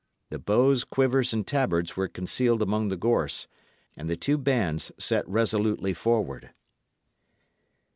The 0.31 0.39
bows, 0.39 0.83
quivers, 0.83 1.31
and 1.31 1.45
tabards 1.45 1.95
were 1.95 2.07
concealed 2.07 2.63
among 2.63 2.87
the 2.87 2.97
gorse, 2.97 3.45
and 3.95 4.09
the 4.09 4.15
two 4.17 4.35
bands 4.35 4.91
set 4.97 5.29
resolutely 5.29 5.93
forward. 5.93 6.49